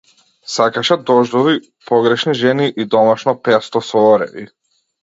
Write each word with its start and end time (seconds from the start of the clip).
Сакаше 0.53 0.97
дождови, 1.09 1.53
погрешни 1.91 2.35
жени 2.43 2.73
и 2.77 2.89
домашно 2.97 3.39
песто 3.49 3.85
со 3.93 4.07
ореви. 4.11 4.53